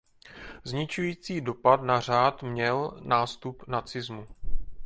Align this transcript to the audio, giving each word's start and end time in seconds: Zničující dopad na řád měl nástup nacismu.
Zničující 0.63 1.41
dopad 1.41 1.81
na 1.83 1.99
řád 2.01 2.43
měl 2.43 2.99
nástup 3.03 3.63
nacismu. 3.67 4.25